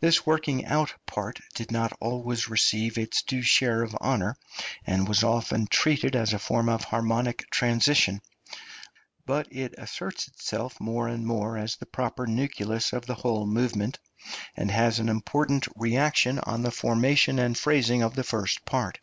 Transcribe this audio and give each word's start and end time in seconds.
This 0.00 0.24
working 0.24 0.64
out 0.64 0.94
part 1.04 1.38
did 1.54 1.70
not 1.70 1.92
always 2.00 2.48
receive 2.48 2.96
its 2.96 3.20
due 3.20 3.42
share 3.42 3.82
of 3.82 3.94
honour, 3.96 4.38
and 4.86 5.06
was 5.06 5.22
often 5.22 5.66
treated 5.66 6.16
as 6.16 6.32
a 6.32 6.38
form 6.38 6.70
of 6.70 6.84
harmonic 6.84 7.44
transition; 7.50 8.22
but 9.26 9.52
it 9.52 9.74
asserts 9.76 10.28
itself 10.28 10.80
more 10.80 11.08
and 11.08 11.26
more 11.26 11.58
as 11.58 11.76
the 11.76 11.84
proper 11.84 12.26
nucleus 12.26 12.94
of 12.94 13.04
the 13.04 13.16
whole 13.16 13.46
movement, 13.46 13.98
and 14.56 14.70
has 14.70 14.98
an 14.98 15.10
important 15.10 15.68
reaction 15.76 16.38
on 16.38 16.62
the 16.62 16.70
formation 16.70 17.38
and 17.38 17.58
phrasing 17.58 18.00
of 18.00 18.14
the 18.14 18.24
first 18.24 18.64
part. 18.64 18.98